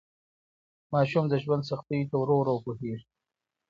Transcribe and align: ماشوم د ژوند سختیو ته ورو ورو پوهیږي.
ماشوم 0.93 1.25
د 1.29 1.33
ژوند 1.43 1.63
سختیو 1.71 2.09
ته 2.09 2.15
ورو 2.19 2.35
ورو 2.37 2.55
پوهیږي. 2.65 3.05